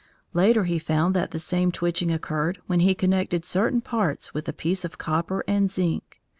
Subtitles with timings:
[0.33, 4.51] Later he found that the same twitching occurred when he connected certain parts with a
[4.51, 6.19] piece of copper and zinc.